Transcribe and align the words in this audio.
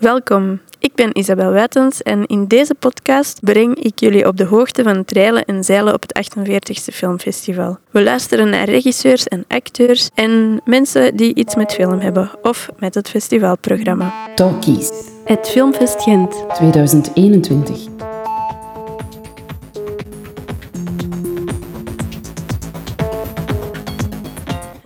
Welkom, 0.00 0.60
ik 0.78 0.94
ben 0.94 1.18
Isabel 1.18 1.50
Wijtens 1.50 2.02
en 2.02 2.26
in 2.26 2.46
deze 2.46 2.74
podcast 2.74 3.40
breng 3.40 3.76
ik 3.76 4.00
jullie 4.00 4.26
op 4.26 4.36
de 4.36 4.44
hoogte 4.44 4.82
van 4.82 4.96
het 4.96 5.10
reilen 5.10 5.44
en 5.44 5.64
zeilen 5.64 5.94
op 5.94 6.02
het 6.02 6.30
48e 6.34 6.94
Filmfestival. 6.94 7.78
We 7.90 8.02
luisteren 8.02 8.50
naar 8.50 8.64
regisseurs 8.64 9.24
en 9.24 9.44
acteurs 9.48 10.10
en 10.14 10.60
mensen 10.64 11.16
die 11.16 11.34
iets 11.34 11.54
met 11.54 11.72
film 11.72 11.98
hebben 11.98 12.30
of 12.42 12.68
met 12.78 12.94
het 12.94 13.08
festivalprogramma. 13.08 14.12
Talkies 14.34 14.90
Het 15.24 15.48
Filmfest 15.48 16.02
Gent. 16.02 16.44
2021. 16.54 18.09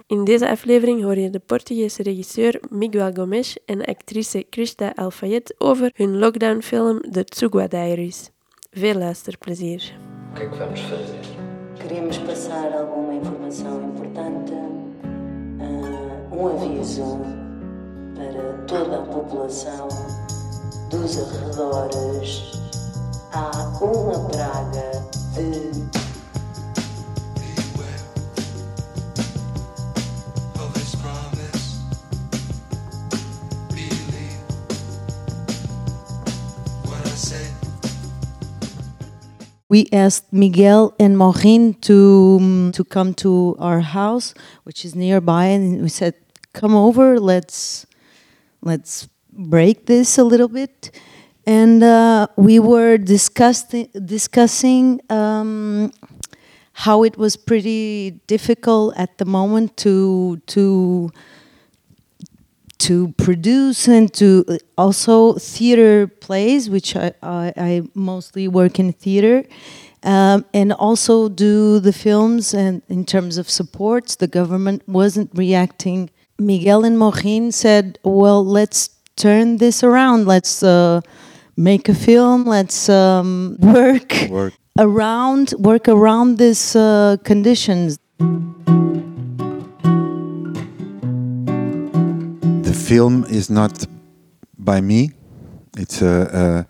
In 0.06 0.24
deze 0.24 0.48
aflevering 0.48 1.02
hoor 1.02 1.18
je 1.18 1.30
de 1.30 1.38
Portugese 1.38 2.02
regisseur 2.02 2.60
Miguel 2.70 3.12
Gomes 3.14 3.58
en 3.66 3.84
actrice 3.84 4.46
Krista 4.50 4.92
Alfayet 4.94 5.54
over 5.58 5.90
hun 5.94 6.18
lockdownfilm 6.18 7.00
The 7.10 7.24
Tsugua 7.24 7.66
Diaries. 7.66 8.30
Veel 8.70 8.98
luisterplezier. 8.98 9.96
O 10.30 10.36
que 10.36 10.42
é 10.42 10.48
que 10.48 10.58
vamos 10.58 10.80
fazer? 10.80 11.20
Queremos 11.78 12.18
passar 12.18 12.72
alguma 12.72 13.14
informação 13.14 13.82
importante, 13.82 14.52
ah, 15.60 16.34
um 16.34 16.46
aviso 16.46 17.20
para 18.14 18.64
toda 18.66 18.98
a 18.98 19.02
população 19.02 19.88
dos 20.90 21.18
arredores. 21.18 22.42
Há 23.32 23.78
uma 23.80 24.28
praga 24.28 25.08
de 25.34 26.03
we 39.74 39.88
asked 39.90 40.32
Miguel 40.32 40.94
and 41.00 41.18
Maureen 41.18 41.74
to 41.88 42.38
um, 42.40 42.70
to 42.76 42.84
come 42.84 43.12
to 43.14 43.56
our 43.58 43.80
house, 43.80 44.32
which 44.62 44.84
is 44.84 44.94
nearby, 44.94 45.46
and 45.46 45.82
we 45.82 45.88
said, 45.88 46.14
"Come 46.52 46.74
over. 46.76 47.18
Let's 47.18 47.84
let's 48.62 49.08
break 49.32 49.86
this 49.86 50.16
a 50.16 50.22
little 50.22 50.52
bit." 50.60 50.76
And 51.44 51.82
uh, 51.82 52.28
we 52.36 52.60
were 52.60 52.98
discussing 52.98 53.88
discussing 54.16 55.00
um, 55.10 55.90
how 56.86 57.02
it 57.02 57.18
was 57.18 57.34
pretty 57.36 58.20
difficult 58.28 58.94
at 58.96 59.18
the 59.18 59.24
moment 59.24 59.76
to 59.78 60.36
to 60.54 61.10
to 62.78 63.12
produce 63.16 63.88
and 63.88 64.12
to 64.14 64.44
uh, 64.48 64.56
also 64.76 65.34
theater 65.34 66.06
plays, 66.06 66.68
which 66.68 66.96
I, 66.96 67.12
I, 67.22 67.52
I 67.56 67.82
mostly 67.94 68.48
work 68.48 68.78
in 68.78 68.92
theater, 68.92 69.44
um, 70.02 70.44
and 70.52 70.72
also 70.72 71.28
do 71.28 71.80
the 71.80 71.92
films. 71.92 72.54
And 72.54 72.82
in 72.88 73.04
terms 73.04 73.38
of 73.38 73.48
supports, 73.48 74.16
the 74.16 74.26
government 74.26 74.82
wasn't 74.86 75.30
reacting. 75.34 76.10
Miguel 76.38 76.84
and 76.84 76.98
Maureen 76.98 77.52
said, 77.52 77.98
"Well, 78.02 78.44
let's 78.44 78.90
turn 79.16 79.58
this 79.58 79.82
around. 79.82 80.26
Let's 80.26 80.62
uh, 80.62 81.00
make 81.56 81.88
a 81.88 81.94
film. 81.94 82.44
Let's 82.44 82.88
um, 82.88 83.56
work." 83.60 84.12
Work. 84.28 84.54
around 84.76 85.54
work 85.58 85.86
around 85.86 86.38
these 86.38 86.74
uh, 86.74 87.16
conditions 87.22 87.98
The 92.74 92.80
film 92.80 93.24
is 93.26 93.50
not 93.50 93.86
by 94.58 94.80
me. 94.80 95.12
It's 95.78 96.02
a, 96.02 96.66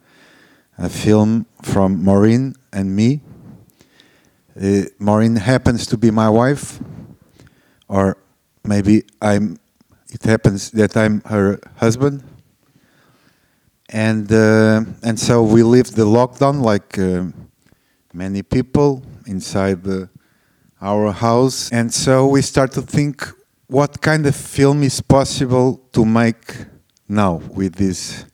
a, 0.79 0.85
a 0.85 0.89
film 0.91 1.47
from 1.63 2.05
Maureen 2.05 2.57
and 2.75 2.95
me. 2.95 3.23
Uh, 4.55 4.83
Maureen 4.99 5.37
happens 5.37 5.87
to 5.87 5.97
be 5.97 6.11
my 6.11 6.29
wife, 6.29 6.79
or 7.89 8.19
maybe 8.65 9.05
I'm. 9.23 9.57
It 10.13 10.23
happens 10.25 10.73
that 10.73 10.95
I'm 10.95 11.23
her 11.23 11.59
husband, 11.77 12.23
and 13.89 14.31
uh, 14.31 14.85
and 15.03 15.19
so 15.19 15.43
we 15.43 15.63
lived 15.63 15.97
the 15.97 16.05
lockdown 16.05 16.61
like 16.61 16.99
uh, 16.99 17.33
many 18.13 18.43
people 18.43 19.03
inside 19.27 19.83
the, 19.85 20.11
our 20.83 21.13
house, 21.13 21.73
and 21.73 21.95
so 21.95 22.27
we 22.27 22.43
start 22.43 22.73
to 22.73 22.83
think 22.83 23.27
what 23.67 24.01
kind 24.01 24.27
of 24.27 24.37
film 24.37 24.83
is 24.83 25.01
possible 25.01 25.81
to 25.93 26.05
make 26.05 26.67
now 27.09 27.37
with 27.55 27.75
this 27.75 28.25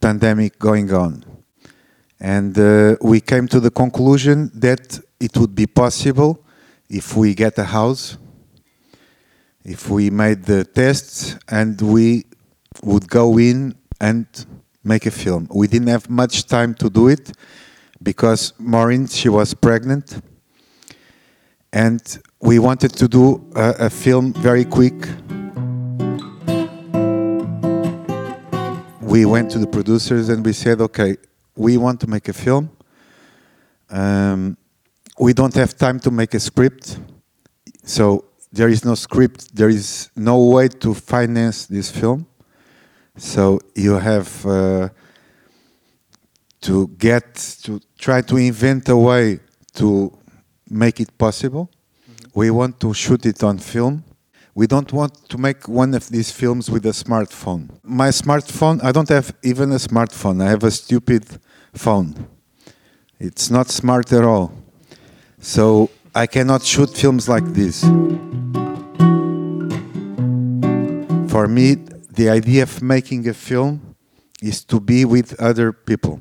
pandemic 0.00 0.58
going 0.58 0.92
on. 0.92 1.24
And 2.18 2.56
uh, 2.58 2.96
we 3.00 3.20
came 3.20 3.48
to 3.48 3.60
the 3.60 3.70
conclusion 3.70 4.50
that 4.54 5.00
it 5.20 5.36
would 5.36 5.54
be 5.54 5.66
possible 5.66 6.44
if 6.88 7.16
we 7.16 7.34
get 7.34 7.58
a 7.58 7.64
house, 7.64 8.16
if 9.64 9.90
we 9.90 10.10
made 10.10 10.44
the 10.44 10.64
tests, 10.64 11.36
and 11.48 11.80
we 11.80 12.24
would 12.82 13.08
go 13.08 13.38
in 13.38 13.74
and 14.00 14.26
make 14.84 15.06
a 15.06 15.10
film. 15.10 15.48
We 15.54 15.66
didn't 15.66 15.88
have 15.88 16.08
much 16.08 16.46
time 16.46 16.74
to 16.74 16.88
do 16.88 17.08
it 17.08 17.32
because 18.02 18.52
Maureen, 18.58 19.06
she 19.06 19.28
was 19.28 19.54
pregnant 19.54 20.22
and 21.72 22.00
we 22.42 22.58
wanted 22.58 22.92
to 22.96 23.06
do 23.06 23.40
a, 23.54 23.86
a 23.86 23.90
film 23.90 24.32
very 24.32 24.64
quick. 24.64 24.94
We 29.00 29.24
went 29.24 29.50
to 29.52 29.60
the 29.60 29.68
producers 29.70 30.28
and 30.28 30.44
we 30.44 30.52
said, 30.52 30.80
okay, 30.80 31.16
we 31.54 31.76
want 31.76 32.00
to 32.00 32.08
make 32.08 32.28
a 32.28 32.32
film. 32.32 32.70
Um, 33.88 34.56
we 35.20 35.32
don't 35.32 35.54
have 35.54 35.76
time 35.76 36.00
to 36.00 36.10
make 36.10 36.34
a 36.34 36.40
script, 36.40 36.98
so 37.84 38.24
there 38.50 38.68
is 38.68 38.84
no 38.84 38.96
script, 38.96 39.54
there 39.54 39.68
is 39.68 40.10
no 40.16 40.42
way 40.42 40.68
to 40.68 40.94
finance 40.94 41.66
this 41.66 41.90
film. 41.90 42.26
So 43.16 43.60
you 43.76 43.92
have 43.98 44.46
uh, 44.46 44.88
to 46.62 46.88
get 46.98 47.34
to 47.64 47.80
try 47.98 48.22
to 48.22 48.36
invent 48.36 48.88
a 48.88 48.96
way 48.96 49.40
to 49.74 50.18
make 50.68 50.98
it 50.98 51.16
possible. 51.16 51.70
We 52.34 52.50
want 52.50 52.80
to 52.80 52.94
shoot 52.94 53.26
it 53.26 53.42
on 53.42 53.58
film. 53.58 54.04
We 54.54 54.66
don't 54.66 54.90
want 54.92 55.28
to 55.28 55.38
make 55.38 55.68
one 55.68 55.94
of 55.94 56.08
these 56.08 56.30
films 56.30 56.70
with 56.70 56.86
a 56.86 56.90
smartphone. 56.90 57.70
My 57.82 58.08
smartphone, 58.08 58.82
I 58.82 58.92
don't 58.92 59.08
have 59.08 59.34
even 59.42 59.72
a 59.72 59.76
smartphone. 59.76 60.42
I 60.42 60.48
have 60.48 60.64
a 60.64 60.70
stupid 60.70 61.24
phone. 61.74 62.26
It's 63.18 63.50
not 63.50 63.68
smart 63.68 64.12
at 64.12 64.24
all. 64.24 64.52
So 65.40 65.90
I 66.14 66.26
cannot 66.26 66.62
shoot 66.62 66.90
films 66.90 67.28
like 67.28 67.44
this. 67.44 67.82
For 71.30 71.48
me, 71.48 71.76
the 72.14 72.28
idea 72.30 72.62
of 72.64 72.82
making 72.82 73.28
a 73.28 73.34
film 73.34 73.94
is 74.42 74.64
to 74.64 74.80
be 74.80 75.04
with 75.04 75.38
other 75.40 75.72
people 75.72 76.20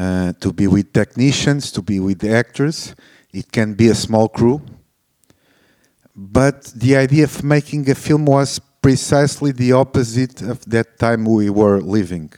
uh, 0.00 0.32
to 0.40 0.50
be 0.50 0.66
with 0.66 0.94
technicians, 0.94 1.70
to 1.70 1.82
be 1.82 2.00
with 2.00 2.24
actors. 2.24 2.94
It 3.34 3.52
can 3.52 3.74
be 3.74 3.88
a 3.88 3.94
small 3.94 4.28
crew. 4.28 4.62
But 6.16 6.64
the 6.74 6.96
idea 6.96 7.24
of 7.24 7.44
making 7.44 7.90
a 7.90 7.94
film 7.94 8.24
was 8.24 8.58
precisely 8.80 9.52
the 9.52 9.72
opposite 9.72 10.40
of 10.40 10.64
that 10.70 10.98
time 10.98 11.26
we 11.26 11.50
were 11.50 11.80
living. 11.82 12.32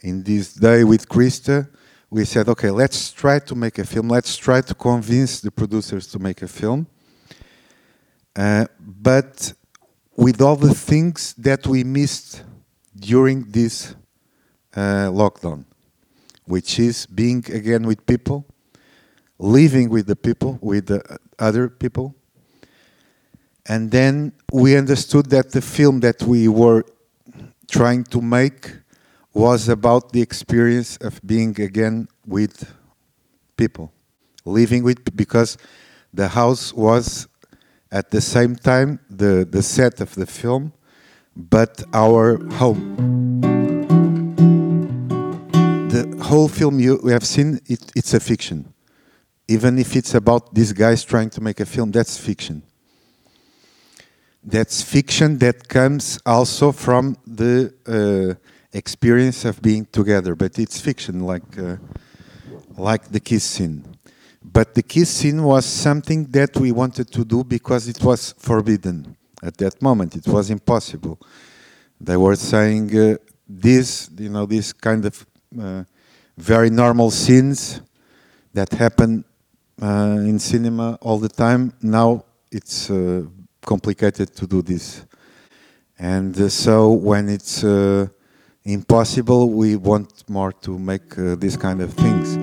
In 0.00 0.22
this 0.22 0.54
day 0.54 0.84
with 0.84 1.08
Crista, 1.08 1.68
we 2.08 2.24
said, 2.24 2.48
okay, 2.48 2.70
let's 2.70 3.10
try 3.10 3.40
to 3.40 3.54
make 3.56 3.78
a 3.80 3.84
film. 3.84 4.08
Let's 4.08 4.36
try 4.36 4.60
to 4.60 4.74
convince 4.74 5.40
the 5.40 5.50
producers 5.50 6.06
to 6.08 6.20
make 6.20 6.40
a 6.42 6.48
film. 6.48 6.86
Uh, 8.36 8.66
but 8.78 9.52
with 10.16 10.40
all 10.40 10.56
the 10.56 10.74
things 10.74 11.34
that 11.34 11.66
we 11.66 11.82
missed 11.82 12.44
during 12.96 13.42
this 13.50 13.96
uh, 14.76 15.10
lockdown 15.10 15.64
which 16.44 16.78
is 16.78 17.06
being 17.06 17.44
again 17.52 17.86
with 17.86 18.04
people, 18.06 18.46
living 19.38 19.90
with 19.90 20.06
the 20.06 20.16
people, 20.16 20.58
with 20.60 20.86
the 20.86 21.18
other 21.38 21.68
people. 21.68 22.14
And 23.66 23.90
then 23.90 24.32
we 24.52 24.76
understood 24.76 25.26
that 25.30 25.52
the 25.52 25.62
film 25.62 26.00
that 26.00 26.22
we 26.22 26.48
were 26.48 26.84
trying 27.70 28.04
to 28.04 28.20
make 28.20 28.72
was 29.32 29.68
about 29.68 30.12
the 30.12 30.20
experience 30.20 30.96
of 30.98 31.20
being 31.24 31.58
again 31.60 32.08
with 32.26 32.74
people, 33.56 33.92
living 34.44 34.82
with 34.82 35.16
because 35.16 35.56
the 36.12 36.28
house 36.28 36.72
was 36.74 37.28
at 37.90 38.10
the 38.10 38.20
same 38.20 38.56
time 38.56 38.98
the, 39.08 39.46
the 39.48 39.62
set 39.62 40.00
of 40.00 40.14
the 40.14 40.26
film, 40.26 40.72
but 41.34 41.82
our 41.94 42.44
home 42.54 43.51
whole 46.32 46.48
film 46.48 46.80
you 46.80 46.92
have 47.08 47.26
seen, 47.34 47.60
it, 47.66 47.82
it's 47.94 48.14
a 48.14 48.20
fiction. 48.20 48.58
Even 49.48 49.78
if 49.78 49.96
it's 49.96 50.14
about 50.14 50.54
these 50.54 50.72
guys 50.72 51.04
trying 51.04 51.30
to 51.30 51.40
make 51.40 51.60
a 51.60 51.66
film, 51.66 51.90
that's 51.90 52.16
fiction. 52.28 52.62
that's 54.44 54.82
fiction 54.82 55.38
that 55.38 55.68
comes 55.68 56.18
also 56.26 56.72
from 56.72 57.16
the 57.26 57.72
uh, 57.86 58.34
experience 58.72 59.44
of 59.44 59.62
being 59.62 59.86
together, 59.86 60.34
but 60.34 60.58
it's 60.58 60.80
fiction, 60.80 61.20
like 61.20 61.58
uh, 61.58 61.76
like 62.76 63.04
the 63.10 63.20
kiss 63.20 63.44
scene. 63.44 63.84
But 64.42 64.74
the 64.74 64.82
kiss 64.82 65.08
scene 65.10 65.42
was 65.42 65.64
something 65.64 66.26
that 66.32 66.56
we 66.56 66.72
wanted 66.72 67.12
to 67.12 67.24
do 67.24 67.44
because 67.44 67.88
it 67.88 68.02
was 68.02 68.34
forbidden 68.38 69.16
at 69.42 69.56
that 69.58 69.80
moment. 69.80 70.16
It 70.16 70.26
was 70.26 70.50
impossible. 70.50 71.18
They 72.00 72.16
were 72.16 72.36
saying 72.36 72.96
uh, 72.98 73.16
this, 73.48 74.10
you 74.18 74.30
know, 74.30 74.46
this 74.46 74.72
kind 74.72 75.04
of 75.04 75.26
uh, 75.60 75.84
very 76.36 76.70
normal 76.70 77.10
scenes 77.10 77.80
that 78.54 78.72
happen 78.72 79.24
uh, 79.80 80.16
in 80.20 80.38
cinema 80.38 80.98
all 81.00 81.18
the 81.18 81.28
time. 81.28 81.72
Now 81.82 82.24
it's 82.50 82.90
uh, 82.90 83.24
complicated 83.64 84.34
to 84.36 84.46
do 84.46 84.62
this. 84.62 85.04
And 85.98 86.38
uh, 86.38 86.48
so 86.48 86.92
when 86.92 87.28
it's 87.28 87.64
uh, 87.64 88.08
impossible, 88.64 89.50
we 89.50 89.76
want 89.76 90.28
more 90.28 90.52
to 90.52 90.78
make 90.78 91.18
uh, 91.18 91.36
these 91.36 91.56
kind 91.56 91.80
of 91.80 91.92
things. 91.94 92.36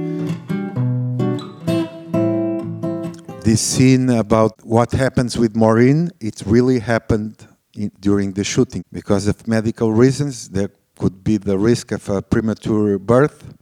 This 3.44 3.62
scene 3.62 4.10
about 4.12 4.64
what 4.64 4.92
happens 4.92 5.38
with 5.38 5.56
Maureen, 5.56 6.12
it 6.20 6.44
really 6.46 6.80
happened 6.80 7.48
in, 7.76 7.92
during 8.00 8.34
the 8.34 8.44
shooting. 8.44 8.84
Because 8.92 9.28
of 9.28 9.48
medical 9.48 9.92
reasons, 9.92 10.50
there 10.50 10.70
could 10.98 11.24
be 11.24 11.38
the 11.38 11.58
risk 11.58 11.92
of 11.92 12.08
a 12.10 12.22
premature 12.22 13.00
birth. 13.00 13.56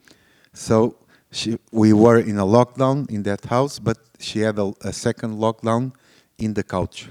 So 0.58 0.96
she, 1.32 1.60
we 1.72 1.94
were 1.94 2.18
in 2.18 2.40
a 2.40 2.44
lockdown 2.44 3.10
in 3.12 3.22
that 3.24 3.46
house, 3.46 3.78
but 3.78 4.00
she 4.20 4.40
had 4.40 4.58
a, 4.58 4.74
a 4.82 4.92
second 4.92 5.38
lockdown 5.38 5.94
in 6.40 6.56
the 6.56 6.64
couch. 6.64 7.10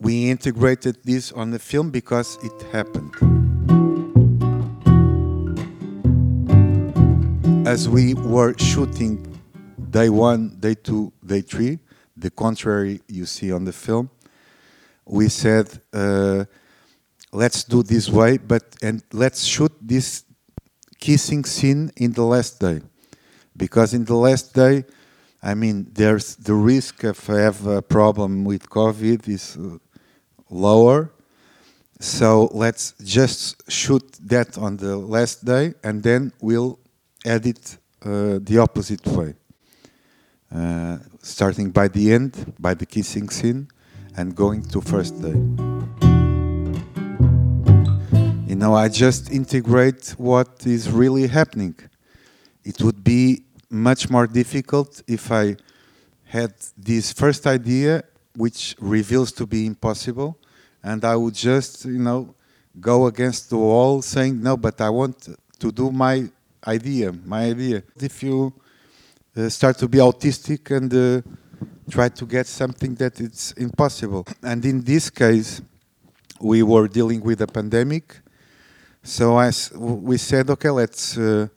We 0.00 0.30
integrated 0.30 0.96
this 1.04 1.30
on 1.30 1.50
the 1.50 1.58
film 1.58 1.90
because 1.90 2.38
it 2.42 2.62
happened. 2.72 3.14
As 7.68 7.90
we 7.90 8.14
were 8.14 8.56
shooting 8.56 9.38
day 9.90 10.08
one, 10.08 10.56
day 10.58 10.74
two, 10.74 11.12
day 11.24 11.42
three, 11.42 11.78
the 12.16 12.30
contrary 12.30 13.02
you 13.06 13.26
see 13.26 13.52
on 13.52 13.64
the 13.66 13.72
film, 13.72 14.08
we 15.04 15.28
said, 15.28 15.68
uh, 15.92 16.46
let's 17.32 17.64
do 17.64 17.82
this 17.82 18.08
way, 18.08 18.38
but 18.38 18.64
and 18.82 19.02
let's 19.12 19.44
shoot 19.44 19.72
this 19.82 20.24
kissing 20.98 21.44
scene 21.44 21.90
in 21.96 22.12
the 22.12 22.24
last 22.24 22.60
day, 22.60 22.80
because 23.56 23.94
in 23.94 24.04
the 24.04 24.16
last 24.16 24.54
day, 24.54 24.84
I 25.42 25.54
mean, 25.54 25.86
there's 25.92 26.36
the 26.36 26.54
risk 26.54 27.04
of 27.04 27.24
have 27.26 27.66
a 27.66 27.82
problem 27.82 28.44
with 28.44 28.68
COVID 28.68 29.28
is 29.28 29.56
uh, 29.56 29.78
lower. 30.50 31.12
So 32.00 32.48
let's 32.52 32.94
just 33.02 33.70
shoot 33.70 34.04
that 34.26 34.56
on 34.58 34.76
the 34.76 34.96
last 34.96 35.44
day, 35.44 35.74
and 35.82 36.02
then 36.02 36.32
we'll 36.40 36.78
edit 37.24 37.78
uh, 38.04 38.38
the 38.40 38.58
opposite 38.58 39.04
way, 39.06 39.34
uh, 40.54 40.98
starting 41.22 41.70
by 41.70 41.88
the 41.88 42.12
end, 42.12 42.54
by 42.58 42.74
the 42.74 42.86
kissing 42.86 43.28
scene, 43.28 43.68
and 44.16 44.34
going 44.34 44.62
to 44.62 44.80
first 44.80 45.20
day. 45.20 45.67
Know, 48.58 48.74
I 48.74 48.88
just 48.88 49.30
integrate 49.30 50.16
what 50.18 50.66
is 50.66 50.90
really 50.90 51.28
happening. 51.28 51.76
It 52.64 52.82
would 52.82 53.04
be 53.04 53.44
much 53.70 54.10
more 54.10 54.26
difficult 54.26 55.00
if 55.06 55.30
I 55.30 55.54
had 56.24 56.54
this 56.76 57.12
first 57.12 57.46
idea, 57.46 58.02
which 58.34 58.74
reveals 58.80 59.30
to 59.34 59.46
be 59.46 59.64
impossible, 59.64 60.36
and 60.82 61.04
I 61.04 61.14
would 61.14 61.34
just, 61.34 61.84
you 61.84 62.00
know, 62.00 62.34
go 62.80 63.06
against 63.06 63.50
the 63.50 63.58
wall 63.58 64.02
saying, 64.02 64.42
no, 64.42 64.56
but 64.56 64.80
I 64.80 64.90
want 64.90 65.28
to 65.60 65.70
do 65.70 65.92
my 65.92 66.28
idea, 66.66 67.12
my 67.12 67.44
idea. 67.44 67.84
If 67.94 68.24
you 68.24 68.52
uh, 69.36 69.48
start 69.50 69.78
to 69.78 69.86
be 69.86 69.98
autistic 69.98 70.76
and 70.76 70.92
uh, 70.92 71.22
try 71.88 72.08
to 72.08 72.26
get 72.26 72.48
something 72.48 72.96
that 72.96 73.20
it's 73.20 73.52
impossible. 73.52 74.26
And 74.42 74.64
in 74.64 74.82
this 74.82 75.10
case, 75.10 75.62
we 76.40 76.64
were 76.64 76.88
dealing 76.88 77.20
with 77.20 77.40
a 77.40 77.46
pandemic. 77.46 78.18
So 79.08 79.38
I 79.38 79.50
we 79.74 80.18
said, 80.18 80.50
okay, 80.50 80.68
let's 80.68 81.16
uh, 81.16 81.48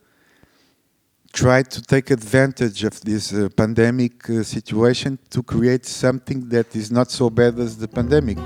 try 1.34 1.64
to 1.64 1.82
take 1.82 2.10
advantage 2.10 2.86
of 2.86 3.02
this 3.02 3.34
uh, 3.34 3.50
pandemic 3.56 4.30
uh, 4.30 4.42
situation 4.44 5.20
to 5.32 5.44
create 5.44 5.86
something 5.86 6.48
that 6.48 6.74
is 6.76 6.90
not 6.90 7.12
so 7.12 7.30
bad 7.30 7.60
as 7.60 7.78
the 7.78 7.90
pandemic. 7.90 8.38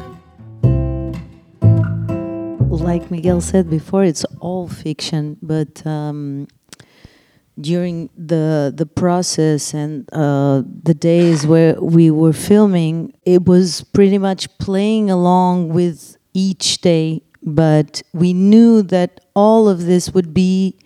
like 2.86 3.12
Miguel 3.12 3.42
said 3.42 3.70
before, 3.70 4.04
it's 4.04 4.26
all 4.40 4.68
fiction, 4.68 5.38
but 5.42 5.86
um, 5.86 6.48
during 7.60 8.10
the 8.18 8.74
the 8.76 8.86
process 8.86 9.74
and 9.74 10.10
uh, 10.14 10.64
the 10.84 10.94
days 10.94 11.46
where 11.46 11.80
we 11.80 12.10
were 12.10 12.34
filming, 12.34 13.14
it 13.24 13.46
was 13.46 13.84
pretty 13.94 14.18
much 14.18 14.42
playing 14.58 15.12
along 15.12 15.70
with 15.70 16.18
each 16.34 16.82
day. 16.82 17.22
But 17.46 18.02
we 18.14 18.34
knew 18.34 18.82
that 18.84 19.22
all 19.36 19.70
of 19.70 19.86
this 19.86 20.14
would 20.14 20.34
be 20.34 20.78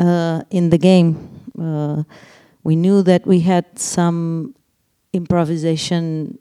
uh, 0.00 0.42
in 0.50 0.70
the 0.70 0.78
game. 0.78 1.30
Uh, 1.58 2.04
we 2.64 2.76
knew 2.76 3.02
that 3.02 3.26
we 3.26 3.40
had 3.40 3.78
some 3.78 4.54
improvisation 5.12 6.38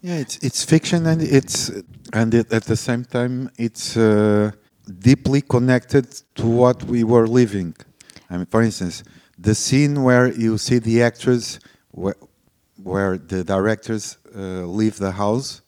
Yeah, 0.00 0.16
it's 0.16 0.36
it's 0.38 0.64
fiction 0.64 1.06
and 1.06 1.22
it's 1.22 1.70
and 2.12 2.34
it, 2.34 2.52
at 2.52 2.64
the 2.64 2.76
same 2.76 3.04
time 3.04 3.50
it's 3.58 3.96
uh, 3.96 4.52
deeply 5.00 5.40
connected 5.42 6.06
to 6.36 6.46
what 6.46 6.84
we 6.84 7.04
were 7.04 7.26
living. 7.26 7.74
I 8.30 8.36
mean, 8.38 8.46
for 8.46 8.62
instance, 8.62 9.02
the 9.38 9.54
scene 9.54 10.02
where 10.02 10.32
you 10.32 10.58
see 10.58 10.78
the 10.78 11.02
actors 11.02 11.58
where, 11.90 12.16
where 12.82 13.18
the 13.18 13.44
directors 13.44 14.18
uh, 14.34 14.64
leave 14.66 14.96
the 14.98 15.12
house. 15.12 15.62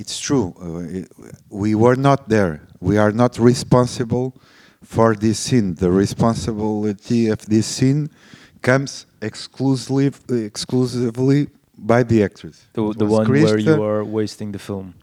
It's 0.00 0.18
true. 0.20 0.54
Uh, 0.60 0.98
it, 0.98 1.06
we 1.50 1.74
were 1.74 1.96
not 1.96 2.28
there. 2.28 2.54
We 2.80 2.98
are 2.98 3.12
not 3.12 3.38
responsible 3.38 4.32
for 4.82 5.14
this 5.16 5.38
scene. 5.40 5.74
The 5.74 5.90
responsibility 5.90 7.28
of 7.28 7.40
this 7.46 7.66
scene 7.66 8.10
comes 8.62 9.06
exclusively 9.20 10.44
exclusively 10.44 11.48
by 11.76 12.02
the 12.04 12.22
actors. 12.22 12.56
The, 12.74 12.82
It 12.90 12.98
the 12.98 13.06
was 13.06 13.18
one 13.18 13.42
where 13.42 13.58
you 13.58 13.82
are 13.82 14.04
wasting 14.04 14.52
the 14.52 14.58
film. 14.58 14.94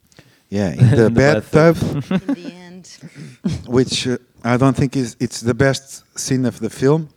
Yeah, 0.49 0.71
in 0.81 0.89
the 0.91 1.05
In 1.07 1.13
the 1.13 1.19
bathtub. 1.21 1.75
bathtub, 1.75 2.21
in 2.29 2.33
the 2.43 2.53
end. 2.53 2.85
which 3.77 4.07
uh, 4.07 4.17
I 4.43 4.57
don't 4.57 4.75
think 4.77 4.95
is 4.95 5.15
it's 5.19 5.39
the 5.41 5.53
best 5.53 6.03
scene 6.17 6.45
of 6.45 6.59
the 6.59 6.69
film, 6.69 7.09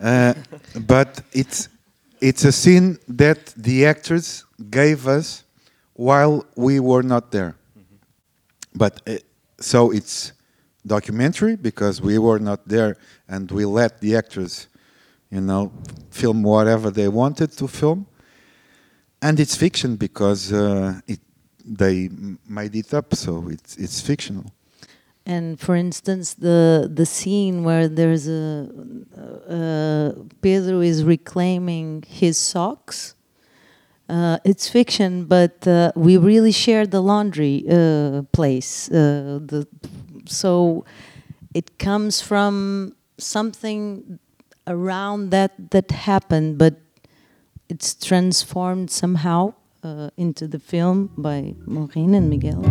uh, 0.00 0.34
but 0.86 1.20
it's 1.32 1.68
it's 2.20 2.44
a 2.44 2.52
scene 2.52 2.98
that 3.08 3.40
the 3.56 3.86
actors 3.86 4.44
gave 4.70 5.08
us 5.08 5.44
while 5.98 6.46
we 6.54 6.78
were 6.78 7.02
not 7.02 7.32
there. 7.32 7.56
But 8.72 9.02
uh, 9.04 9.16
so 9.58 9.90
it's 9.90 10.32
documentary 10.86 11.56
because 11.56 12.00
we 12.00 12.18
were 12.18 12.38
not 12.38 12.60
there, 12.68 12.96
and 13.28 13.50
we 13.50 13.64
let 13.64 14.00
the 14.00 14.14
actors, 14.14 14.68
you 15.28 15.40
know, 15.40 15.72
film 16.10 16.44
whatever 16.44 16.92
they 16.92 17.08
wanted 17.08 17.50
to 17.58 17.66
film, 17.66 18.06
and 19.20 19.40
it's 19.40 19.56
fiction 19.56 19.96
because 19.96 20.52
uh, 20.52 21.00
it 21.08 21.18
they 21.64 22.08
made 22.48 22.76
it 22.76 22.94
up, 22.94 23.14
so 23.14 23.48
it's 23.48 23.76
it's 23.76 24.00
fictional. 24.00 24.46
And 25.26 25.58
for 25.58 25.74
instance, 25.74 26.34
the 26.34 26.88
the 26.94 27.06
scene 27.06 27.64
where 27.64 27.88
there's 27.88 28.28
a 28.28 28.70
uh, 29.58 30.12
Pedro 30.40 30.80
is 30.80 31.02
reclaiming 31.02 32.04
his 32.06 32.38
socks. 32.38 33.16
Uh, 34.08 34.38
it's 34.42 34.68
fiction, 34.70 35.26
but 35.26 35.66
uh, 35.68 35.92
we 35.94 36.16
really 36.16 36.52
shared 36.52 36.90
the 36.90 37.02
laundry 37.02 37.64
uh, 37.68 38.22
place. 38.32 38.90
Uh, 38.90 39.38
the 39.44 39.66
so 40.24 40.86
it 41.52 41.78
comes 41.78 42.22
from 42.22 42.94
something 43.18 44.18
around 44.66 45.28
that 45.30 45.52
that 45.72 45.90
happened, 45.90 46.56
but 46.56 46.76
it's 47.68 47.94
transformed 47.94 48.90
somehow 48.90 49.52
uh, 49.84 50.08
into 50.16 50.48
the 50.48 50.58
film 50.58 51.10
by 51.18 51.54
Maureen 51.66 52.14
and 52.14 52.30
Miguel. 52.30 52.64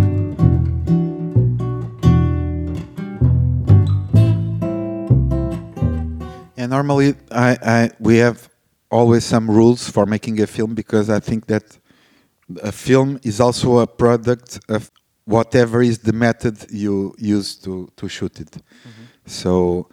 And 6.58 6.72
normally, 6.72 7.14
I, 7.30 7.58
I 7.62 7.90
we 8.00 8.18
have 8.18 8.50
always 8.90 9.26
some 9.26 9.50
rules 9.50 9.90
for 9.90 10.06
making 10.06 10.40
a 10.42 10.48
film 10.48 10.74
because 10.74 11.10
I 11.10 11.20
think 11.20 11.48
that 11.48 11.78
a 12.64 12.72
film 12.72 13.20
is 13.24 13.40
also 13.40 13.80
a 13.80 13.88
product 13.88 14.60
of 14.70 14.90
whatever 15.26 15.82
is 15.82 16.00
the 16.00 16.14
method 16.14 16.66
you 16.72 17.14
use 17.18 17.56
to 17.56 17.90
to 17.98 18.08
shoot 18.08 18.40
it. 18.40 18.58
So 19.26 19.90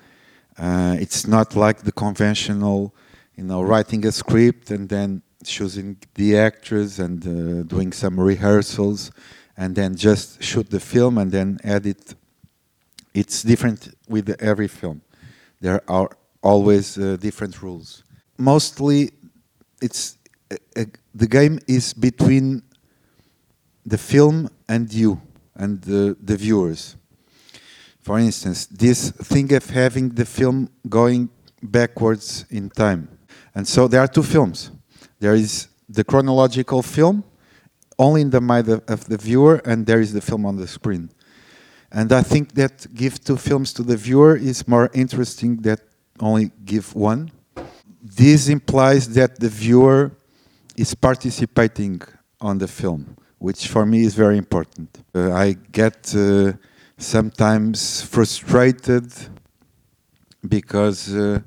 uh, 0.56 0.96
it's 1.00 1.26
not 1.26 1.56
like 1.56 1.82
the 1.82 1.92
conventional, 1.92 2.94
you 3.34 3.44
know, 3.44 3.62
writing 3.62 4.06
a 4.06 4.12
script 4.12 4.70
and 4.70 4.88
then 4.88 5.22
choosing 5.42 5.96
the 6.14 6.38
actors 6.38 7.00
and 7.00 7.26
uh, 7.26 7.62
doing 7.64 7.92
some 7.92 8.18
rehearsals, 8.20 9.10
and 9.56 9.74
then 9.74 9.96
just 9.96 10.42
shoot 10.42 10.70
the 10.70 10.80
film 10.80 11.18
and 11.18 11.32
then 11.32 11.58
edit. 11.64 12.14
It's 13.12 13.42
different 13.42 13.94
with 14.08 14.30
every 14.40 14.68
film. 14.68 15.02
There 15.60 15.82
are 15.88 16.10
always 16.42 16.96
uh, 16.96 17.16
different 17.16 17.60
rules. 17.60 18.03
Mostly, 18.36 19.10
it's 19.80 20.18
uh, 20.50 20.56
uh, 20.76 20.84
the 21.14 21.26
game 21.26 21.58
is 21.68 21.94
between 21.94 22.62
the 23.86 23.98
film 23.98 24.48
and 24.68 24.92
you 24.92 25.20
and 25.54 25.80
the, 25.82 26.16
the 26.22 26.36
viewers. 26.36 26.96
For 28.00 28.18
instance, 28.18 28.66
this 28.66 29.10
thing 29.10 29.52
of 29.54 29.70
having 29.70 30.10
the 30.10 30.24
film 30.24 30.68
going 30.88 31.30
backwards 31.62 32.44
in 32.50 32.70
time. 32.70 33.08
And 33.54 33.66
so 33.66 33.88
there 33.88 34.00
are 34.00 34.08
two 34.08 34.22
films. 34.22 34.70
There 35.20 35.34
is 35.34 35.68
the 35.88 36.04
chronological 36.04 36.82
film, 36.82 37.24
only 37.98 38.22
in 38.22 38.30
the 38.30 38.40
mind 38.40 38.68
of, 38.68 38.82
of 38.88 39.04
the 39.04 39.16
viewer, 39.16 39.62
and 39.64 39.86
there 39.86 40.00
is 40.00 40.12
the 40.12 40.20
film 40.20 40.44
on 40.44 40.56
the 40.56 40.66
screen. 40.66 41.10
And 41.92 42.12
I 42.12 42.22
think 42.22 42.54
that 42.54 42.92
give 42.92 43.22
two 43.22 43.36
films 43.36 43.72
to 43.74 43.82
the 43.82 43.96
viewer 43.96 44.36
is 44.36 44.66
more 44.66 44.90
interesting 44.92 45.62
than 45.62 45.78
only 46.20 46.50
give 46.64 46.94
one. 46.94 47.30
This 48.06 48.48
implies 48.48 49.08
that 49.14 49.40
the 49.40 49.48
viewer 49.48 50.12
is 50.76 50.94
participating 50.94 52.02
on 52.38 52.58
the 52.58 52.68
film, 52.68 53.16
which 53.38 53.66
for 53.66 53.86
me 53.86 54.02
is 54.02 54.14
very 54.14 54.36
important. 54.36 55.02
Uh, 55.14 55.32
I 55.32 55.56
get 55.72 56.14
uh, 56.14 56.52
sometimes 56.98 58.02
frustrated 58.02 59.10
because 60.46 61.14
uh, 61.14 61.40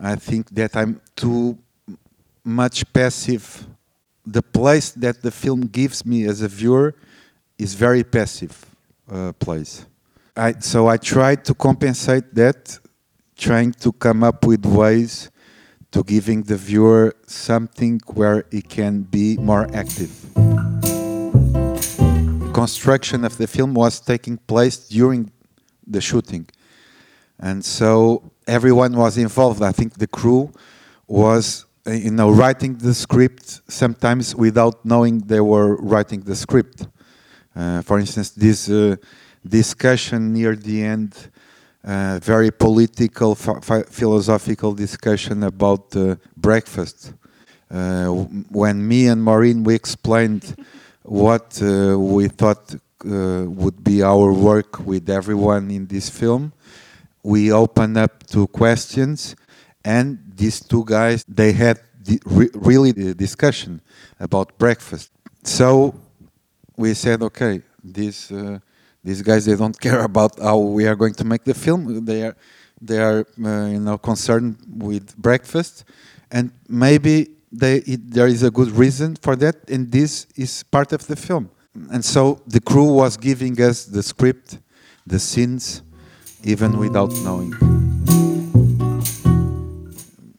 I 0.00 0.14
think 0.14 0.48
that 0.54 0.74
I'm 0.76 0.98
too 1.14 1.58
much 2.42 2.90
passive. 2.94 3.66
The 4.24 4.40
place 4.40 4.92
that 4.92 5.20
the 5.20 5.30
film 5.30 5.60
gives 5.60 6.06
me 6.06 6.24
as 6.24 6.40
a 6.40 6.48
viewer 6.48 6.94
is 7.58 7.74
very 7.74 8.02
passive 8.02 8.64
uh, 9.10 9.32
place. 9.32 9.84
I, 10.34 10.54
so 10.58 10.88
I 10.88 10.96
try 10.96 11.34
to 11.34 11.52
compensate 11.52 12.34
that, 12.34 12.78
trying 13.36 13.72
to 13.72 13.92
come 13.92 14.24
up 14.24 14.46
with 14.46 14.64
ways 14.64 15.28
to 15.92 16.02
giving 16.02 16.42
the 16.42 16.56
viewer 16.56 17.14
something 17.26 18.00
where 18.06 18.44
he 18.50 18.62
can 18.62 19.02
be 19.02 19.36
more 19.36 19.68
active. 19.74 20.10
Construction 22.52 23.24
of 23.24 23.36
the 23.38 23.46
film 23.46 23.74
was 23.74 24.00
taking 24.00 24.38
place 24.38 24.76
during 24.88 25.30
the 25.86 26.00
shooting. 26.00 26.46
And 27.38 27.64
so 27.64 28.30
everyone 28.46 28.96
was 28.96 29.18
involved. 29.18 29.62
I 29.62 29.72
think 29.72 29.94
the 29.94 30.06
crew 30.06 30.52
was, 31.06 31.66
uh, 31.86 31.92
you 31.92 32.10
know, 32.10 32.30
writing 32.30 32.76
the 32.76 32.94
script 32.94 33.60
sometimes 33.68 34.34
without 34.34 34.84
knowing 34.84 35.18
they 35.18 35.40
were 35.40 35.76
writing 35.76 36.20
the 36.20 36.36
script. 36.36 36.86
Uh, 37.54 37.82
for 37.82 37.98
instance, 37.98 38.30
this 38.30 38.70
uh, 38.70 38.96
discussion 39.46 40.32
near 40.32 40.56
the 40.56 40.82
end, 40.82 41.14
very 41.84 42.50
political, 42.50 43.34
ph- 43.34 43.86
philosophical 43.86 44.72
discussion 44.74 45.42
about 45.42 45.94
uh, 45.96 46.16
breakfast. 46.36 47.12
Uh, 47.70 48.06
when 48.50 48.86
me 48.86 49.06
and 49.08 49.22
Maureen 49.22 49.64
we 49.64 49.74
explained 49.74 50.54
what 51.02 51.60
uh, 51.62 51.98
we 51.98 52.28
thought 52.28 52.74
uh, 52.74 53.44
would 53.48 53.82
be 53.82 54.02
our 54.02 54.32
work 54.32 54.78
with 54.80 55.08
everyone 55.08 55.70
in 55.70 55.86
this 55.86 56.08
film, 56.10 56.52
we 57.22 57.50
opened 57.50 57.96
up 57.96 58.26
to 58.26 58.46
questions, 58.48 59.34
and 59.84 60.18
these 60.36 60.60
two 60.60 60.84
guys 60.84 61.24
they 61.26 61.52
had 61.52 61.80
re- 62.26 62.50
really 62.54 62.92
the 62.92 63.14
discussion 63.14 63.80
about 64.20 64.56
breakfast. 64.58 65.10
So 65.44 65.94
we 66.76 66.94
said, 66.94 67.22
okay, 67.22 67.62
this 67.82 68.30
uh, 68.30 68.58
these 69.04 69.22
guys 69.22 69.44
they 69.44 69.56
don't 69.56 69.78
care 69.80 70.02
about 70.02 70.38
how 70.38 70.58
we 70.58 70.86
are 70.86 70.96
going 70.96 71.14
to 71.14 71.24
make 71.24 71.44
the 71.44 71.54
film. 71.54 72.04
They 72.04 72.22
are 72.24 72.36
they 72.80 72.98
are 72.98 73.26
uh, 73.44 73.66
you 73.66 73.80
know 73.80 73.98
concerned 73.98 74.56
with 74.68 75.16
breakfast, 75.16 75.84
and 76.30 76.50
maybe 76.68 77.30
they 77.50 77.76
it, 77.78 78.10
there 78.10 78.26
is 78.26 78.42
a 78.42 78.50
good 78.50 78.70
reason 78.70 79.16
for 79.16 79.36
that, 79.36 79.68
and 79.68 79.90
this 79.90 80.26
is 80.36 80.62
part 80.62 80.92
of 80.92 81.06
the 81.06 81.16
film. 81.16 81.50
And 81.90 82.04
so 82.04 82.42
the 82.46 82.60
crew 82.60 82.92
was 82.92 83.16
giving 83.16 83.60
us 83.60 83.84
the 83.84 84.02
script, 84.02 84.58
the 85.06 85.18
scenes, 85.18 85.82
even 86.44 86.76
without 86.78 87.10
knowing. 87.24 87.52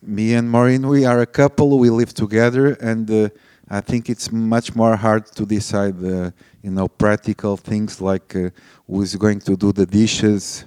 Me 0.01 0.35
and 0.35 0.49
Maureen, 0.49 0.87
we 0.87 1.05
are 1.05 1.21
a 1.21 1.25
couple. 1.25 1.79
We 1.79 1.89
live 1.89 2.13
together, 2.13 2.73
and 2.73 3.09
uh, 3.09 3.29
I 3.67 3.81
think 3.81 4.09
it's 4.09 4.31
much 4.31 4.75
more 4.75 4.95
hard 4.95 5.25
to 5.37 5.45
decide, 5.45 6.03
uh, 6.05 6.29
you 6.63 6.71
know, 6.71 6.87
practical 6.87 7.57
things 7.57 8.01
like 8.01 8.35
uh, 8.35 8.49
who's 8.87 9.15
going 9.15 9.39
to 9.41 9.55
do 9.55 9.71
the 9.71 9.85
dishes 9.85 10.65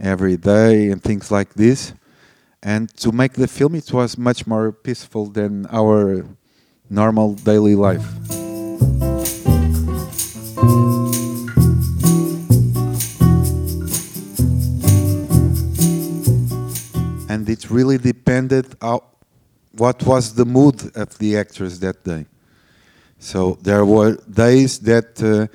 every 0.00 0.36
day 0.36 0.90
and 0.90 1.02
things 1.02 1.30
like 1.30 1.54
this. 1.54 1.92
And 2.62 2.88
to 2.96 3.12
make 3.12 3.34
the 3.34 3.46
film, 3.46 3.74
it 3.74 3.92
was 3.92 4.16
much 4.16 4.46
more 4.46 4.72
peaceful 4.72 5.26
than 5.26 5.66
our 5.66 6.26
normal 6.88 7.34
daily 7.34 7.74
life. 7.74 8.04
and 17.34 17.48
it 17.48 17.68
really 17.68 17.98
depended 17.98 18.64
how, 18.80 19.02
what 19.72 20.02
was 20.04 20.34
the 20.34 20.44
mood 20.44 20.96
of 20.96 21.18
the 21.18 21.36
actors 21.36 21.78
that 21.80 22.02
day. 22.04 22.24
So 23.24 23.56
there 23.62 23.86
were 23.86 24.18
days 24.30 24.78
that 24.80 25.10
uh, 25.22 25.46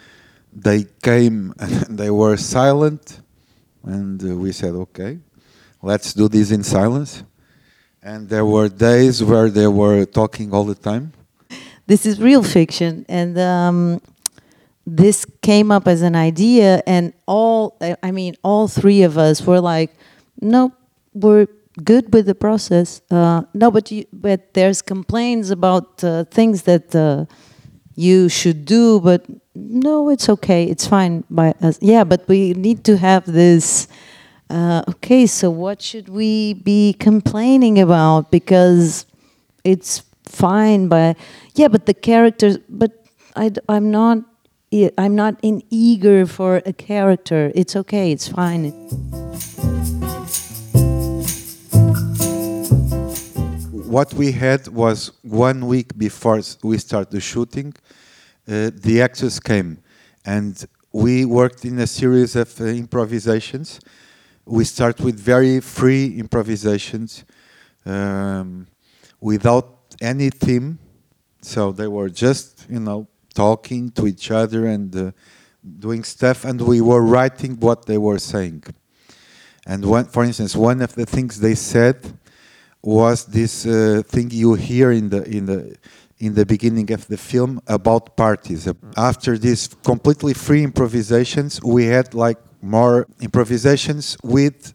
they 0.51 0.85
came 1.03 1.53
and 1.59 1.71
they 2.01 2.09
were 2.09 2.35
silent, 2.35 3.21
and 3.83 4.17
uh, 4.23 4.35
we 4.35 4.51
said, 4.51 4.73
okay, 4.73 5.19
let's 5.83 6.13
do 6.13 6.27
this 6.27 6.49
in 6.51 6.63
silence. 6.63 7.23
And 8.01 8.27
there 8.27 8.45
were 8.45 8.69
days 8.69 9.23
where 9.23 9.49
they 9.51 9.67
were 9.67 10.05
talking 10.05 10.51
all 10.51 10.63
the 10.65 10.73
time. 10.89 11.13
This 11.85 12.05
is 12.07 12.19
real 12.19 12.41
fiction, 12.43 13.05
and 13.07 13.37
um, 13.37 14.01
this 14.87 15.25
came 15.41 15.71
up 15.71 15.87
as 15.87 16.01
an 16.01 16.15
idea, 16.15 16.81
and 16.87 17.13
all 17.27 17.77
I- 17.81 18.11
mean, 18.11 18.33
all 18.43 18.67
three 18.67 19.03
of 19.03 19.17
us 19.17 19.45
were 19.45 19.59
like, 19.59 19.91
"No, 20.41 20.71
we're 21.13 21.47
good 21.83 22.13
with 22.13 22.25
the 22.25 22.35
process." 22.35 23.01
Uh, 23.11 23.41
no, 23.53 23.69
but 23.71 23.91
you, 23.91 24.05
but 24.11 24.53
there's 24.53 24.81
complaints 24.81 25.49
about 25.51 26.03
uh, 26.03 26.23
things 26.31 26.63
that 26.63 26.95
uh, 26.95 27.25
you 27.99 28.29
should 28.29 28.63
do, 28.63 29.01
but 29.01 29.25
no, 29.53 30.07
it's 30.09 30.29
okay, 30.29 30.63
it's 30.63 30.87
fine 30.87 31.25
by 31.29 31.53
us. 31.61 31.77
Yeah, 31.81 32.05
but 32.05 32.25
we 32.29 32.53
need 32.53 32.85
to 32.85 32.95
have 32.95 33.25
this. 33.25 33.89
Uh, 34.49 34.83
okay, 34.87 35.27
so 35.27 35.51
what 35.51 35.81
should 35.81 36.07
we 36.07 36.53
be 36.53 36.93
complaining 36.93 37.77
about? 37.77 38.31
Because 38.31 39.05
it's 39.65 40.01
fine, 40.23 40.87
but 40.87 41.17
yeah, 41.55 41.67
but 41.67 41.87
the 41.87 41.93
characters, 41.93 42.57
but 42.69 43.05
I, 43.35 43.51
am 43.67 43.91
not, 43.91 44.19
I'm 44.97 45.15
not 45.15 45.35
in 45.41 45.61
eager 45.69 46.25
for 46.25 46.61
a 46.65 46.71
character. 46.71 47.51
It's 47.53 47.75
okay, 47.75 48.13
it's 48.13 48.29
fine. 48.29 48.71
What 53.89 54.13
we 54.13 54.31
had 54.31 54.67
was 54.67 55.11
one 55.23 55.65
week 55.65 55.97
before 55.97 56.39
we 56.61 56.77
start 56.77 57.09
the 57.09 57.19
shooting, 57.19 57.73
uh, 58.47 58.69
the 58.71 59.01
actors 59.01 59.39
came, 59.39 59.79
and 60.23 60.63
we 60.91 61.25
worked 61.25 61.65
in 61.65 61.79
a 61.79 61.87
series 61.87 62.35
of 62.35 62.61
uh, 62.61 62.65
improvisations. 62.65 63.79
We 64.45 64.63
start 64.65 64.99
with 64.99 65.19
very 65.19 65.59
free 65.59 66.19
improvisations, 66.19 67.25
um, 67.83 68.67
without 69.19 69.95
any 69.99 70.29
theme. 70.29 70.77
So 71.41 71.71
they 71.71 71.87
were 71.87 72.09
just, 72.09 72.67
you 72.69 72.79
know, 72.79 73.07
talking 73.33 73.89
to 73.91 74.05
each 74.05 74.29
other 74.29 74.67
and 74.67 74.95
uh, 74.95 75.11
doing 75.79 76.03
stuff, 76.03 76.45
and 76.45 76.61
we 76.61 76.79
were 76.79 77.01
writing 77.01 77.59
what 77.59 77.87
they 77.87 77.97
were 77.97 78.19
saying. 78.19 78.65
And 79.65 79.83
one, 79.83 80.05
for 80.05 80.23
instance, 80.23 80.55
one 80.55 80.81
of 80.83 80.93
the 80.93 81.07
things 81.07 81.39
they 81.39 81.55
said 81.55 82.18
was 82.81 83.25
this 83.25 83.65
uh, 83.65 84.01
thing 84.05 84.31
you 84.31 84.53
hear 84.53 84.91
in 84.91 85.09
the 85.09 85.23
in 85.23 85.45
the 85.45 85.75
in 86.19 86.33
the 86.33 86.45
beginning 86.45 86.91
of 86.91 87.07
the 87.07 87.17
film 87.17 87.61
about 87.67 88.15
parties. 88.17 88.67
After 88.97 89.37
these 89.37 89.69
completely 89.83 90.33
free 90.33 90.63
improvisations, 90.63 91.61
we 91.63 91.85
had 91.85 92.13
like 92.13 92.39
more 92.61 93.07
improvisations 93.21 94.17
with 94.23 94.73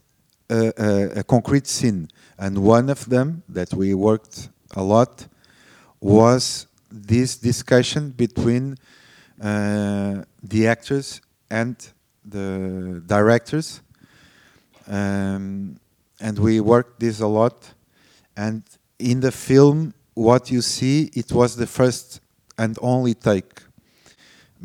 a, 0.49 0.73
a, 0.79 1.21
a 1.21 1.25
concrete 1.25 1.67
scene, 1.67 2.09
and 2.39 2.59
one 2.59 2.89
of 2.89 3.09
them 3.09 3.43
that 3.49 3.75
we 3.75 3.93
worked 3.95 4.49
a 4.75 4.83
lot 4.83 5.27
was 6.01 6.67
this 6.91 7.37
discussion 7.37 8.11
between 8.11 8.77
uh, 9.43 10.23
the 10.43 10.67
actors 10.67 11.21
and 11.51 11.77
the 12.25 13.03
directors 13.07 13.83
um, 14.87 15.79
and 16.21 16.39
we 16.39 16.61
worked 16.61 17.01
this 17.01 17.21
a 17.21 17.27
lot. 17.27 17.75
And 18.37 18.63
in 18.99 19.21
the 19.21 19.33
film, 19.33 19.95
what 20.15 20.51
you 20.51 20.63
see, 20.63 21.11
it 21.15 21.33
was 21.33 21.57
the 21.57 21.67
first 21.67 22.21
and 22.59 22.79
only 22.81 23.15
take, 23.15 23.61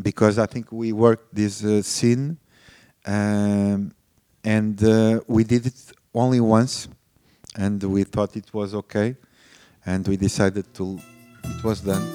because 0.02 0.38
I 0.38 0.46
think 0.46 0.72
we 0.72 0.94
worked 0.94 1.34
this 1.34 1.64
uh, 1.64 1.82
scene, 1.82 2.38
um, 3.06 3.92
and 4.44 4.84
uh, 4.84 5.22
we 5.28 5.44
did 5.44 5.66
it 5.66 5.92
only 6.14 6.40
once, 6.40 6.88
and 7.56 7.82
we 7.84 8.04
thought 8.04 8.36
it 8.36 8.54
was 8.54 8.74
okay, 8.76 9.16
and 9.86 10.08
we 10.08 10.18
decided 10.18 10.72
to. 10.76 11.00
It 11.44 11.64
was 11.64 11.82
done. 11.82 12.06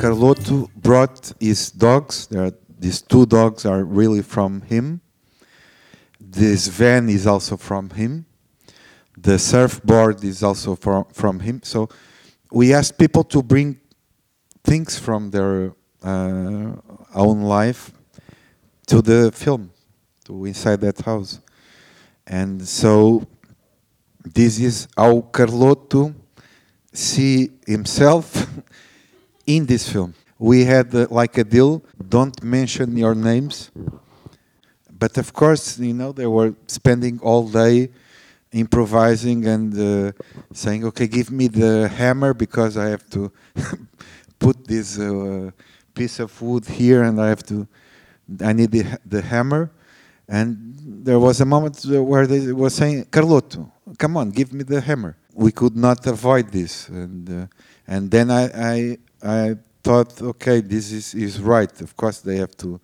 Carloto 0.00 0.66
brought 0.76 1.30
his 1.38 1.70
dogs. 1.70 2.26
Are, 2.34 2.52
these 2.78 3.02
two 3.02 3.26
dogs 3.26 3.66
are 3.66 3.84
really 3.84 4.22
from 4.22 4.62
him. 4.62 5.02
This 6.32 6.68
van 6.68 7.08
is 7.08 7.26
also 7.26 7.56
from 7.56 7.90
him. 7.90 8.24
The 9.18 9.36
surfboard 9.36 10.22
is 10.22 10.44
also 10.44 10.76
from, 10.76 11.06
from 11.12 11.40
him. 11.40 11.60
So 11.64 11.88
we 12.52 12.72
asked 12.72 12.96
people 12.96 13.24
to 13.24 13.42
bring 13.42 13.80
things 14.62 14.96
from 14.96 15.30
their 15.32 15.72
uh, 16.04 16.72
own 17.14 17.42
life 17.42 17.90
to 18.86 19.02
the 19.02 19.32
film, 19.32 19.72
to 20.26 20.44
inside 20.44 20.80
that 20.82 21.00
house. 21.00 21.40
And 22.28 22.62
so 22.66 23.26
this 24.24 24.60
is 24.60 24.86
how 24.96 25.22
Carloto 25.32 26.14
see 26.92 27.50
himself 27.66 28.46
in 29.46 29.66
this 29.66 29.88
film. 29.88 30.14
We 30.38 30.64
had 30.64 30.94
uh, 30.94 31.08
like 31.10 31.36
a 31.38 31.44
deal, 31.44 31.82
don't 32.08 32.40
mention 32.44 32.96
your 32.96 33.16
names. 33.16 33.72
But 35.00 35.16
of 35.16 35.32
course, 35.32 35.78
you 35.78 35.94
know, 35.94 36.12
they 36.12 36.26
were 36.26 36.54
spending 36.66 37.18
all 37.20 37.48
day 37.48 37.90
improvising 38.52 39.46
and 39.46 39.68
uh, 39.72 40.12
saying, 40.52 40.84
okay, 40.84 41.06
give 41.06 41.30
me 41.30 41.48
the 41.48 41.88
hammer 41.88 42.34
because 42.34 42.76
I 42.76 42.88
have 42.90 43.08
to 43.10 43.32
put 44.38 44.66
this 44.66 44.98
uh, 44.98 45.52
piece 45.94 46.20
of 46.20 46.30
wood 46.42 46.66
here 46.66 47.02
and 47.02 47.18
I 47.18 47.28
have 47.28 47.42
to, 47.44 47.66
I 48.44 48.52
need 48.52 48.72
the, 48.72 48.98
the 49.06 49.22
hammer. 49.22 49.70
And 50.28 50.76
there 51.08 51.18
was 51.18 51.40
a 51.40 51.46
moment 51.46 51.82
where 51.86 52.26
they 52.26 52.52
were 52.52 52.70
saying, 52.70 53.06
Carloto, 53.06 53.70
come 53.96 54.18
on, 54.18 54.30
give 54.30 54.52
me 54.52 54.64
the 54.64 54.82
hammer. 54.82 55.16
We 55.32 55.50
could 55.50 55.76
not 55.76 56.06
avoid 56.06 56.52
this. 56.52 56.88
And, 56.90 57.30
uh, 57.30 57.46
and 57.86 58.10
then 58.10 58.30
I, 58.30 58.44
I, 58.74 58.98
I 59.22 59.56
thought, 59.82 60.20
okay, 60.20 60.60
this 60.60 60.92
is, 60.92 61.14
is 61.14 61.40
right. 61.40 61.72
Of 61.80 61.96
course, 61.96 62.20
they 62.20 62.36
have 62.36 62.54
to 62.58 62.78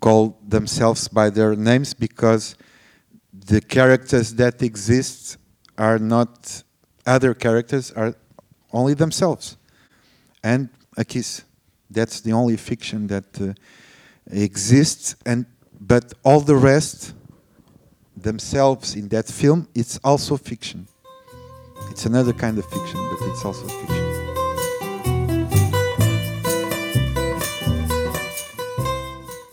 call 0.00 0.38
themselves 0.46 1.08
by 1.08 1.30
their 1.30 1.54
names 1.54 1.94
because 1.94 2.56
the 3.32 3.60
characters 3.60 4.34
that 4.34 4.62
exist 4.62 5.36
are 5.78 5.98
not 5.98 6.62
other 7.06 7.34
characters, 7.34 7.90
are 7.92 8.14
only 8.72 8.94
themselves. 8.94 9.56
And 10.42 10.68
a 10.96 11.04
kiss. 11.04 11.42
That's 11.90 12.20
the 12.20 12.32
only 12.32 12.56
fiction 12.56 13.06
that 13.08 13.40
uh, 13.40 13.52
exists. 14.30 15.16
And 15.26 15.46
but 15.80 16.12
all 16.22 16.40
the 16.40 16.56
rest 16.56 17.14
themselves 18.16 18.94
in 18.94 19.08
that 19.08 19.26
film, 19.26 19.68
it's 19.74 19.98
also 20.04 20.36
fiction. 20.36 20.86
It's 21.90 22.06
another 22.06 22.32
kind 22.32 22.58
of 22.58 22.64
fiction, 22.66 23.00
but 23.10 23.28
it's 23.28 23.44
also 23.44 23.66
fiction. 23.66 24.09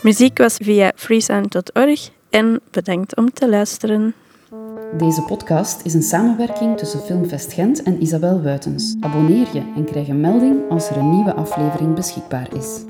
Muziek 0.07 0.37
was 0.37 0.57
via 0.57 0.91
freesound.org 0.95 2.09
en 2.29 2.61
bedankt 2.71 3.15
om 3.15 3.33
te 3.33 3.49
luisteren. 3.49 4.13
Deze 4.97 5.21
podcast 5.21 5.85
is 5.85 5.93
een 5.93 6.03
samenwerking 6.03 6.77
tussen 6.77 6.99
Filmfest 6.99 7.53
Gent 7.53 7.83
en 7.83 8.01
Isabel 8.01 8.41
Wuitens. 8.41 8.95
Abonneer 8.99 9.47
je 9.53 9.63
en 9.75 9.85
krijg 9.85 10.07
een 10.07 10.21
melding 10.21 10.69
als 10.69 10.89
er 10.89 10.97
een 10.97 11.09
nieuwe 11.09 11.33
aflevering 11.33 11.95
beschikbaar 11.95 12.55
is. 12.55 12.83